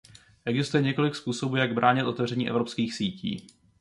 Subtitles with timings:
[0.45, 3.47] Existuje několik způsobů, jak bránit otevření evropských sítí.